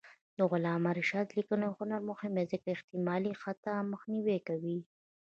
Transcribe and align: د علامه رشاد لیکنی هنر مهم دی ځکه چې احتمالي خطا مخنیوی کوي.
د 0.37 0.39
علامه 0.51 0.91
رشاد 0.99 1.27
لیکنی 1.37 1.67
هنر 1.77 2.01
مهم 2.09 2.31
دی 2.37 2.45
ځکه 2.51 2.65
چې 2.65 2.73
احتمالي 2.75 3.33
خطا 3.41 3.75
مخنیوی 3.91 4.39
کوي. 4.47 4.77